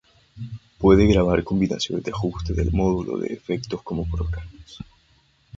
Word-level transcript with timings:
Puede 0.79 1.05
grabar 1.05 1.43
combinaciones 1.43 2.03
de 2.03 2.09
ajustes 2.11 2.55
del 2.57 2.71
módulo 2.71 3.19
de 3.19 3.27
efectos 3.35 3.83
como 3.83 4.09
programas. 4.09 4.81